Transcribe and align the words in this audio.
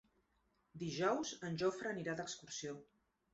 Dijous 0.83 1.33
en 1.49 1.59
Jofre 1.65 1.91
anirà 1.93 2.17
d'excursió. 2.23 2.75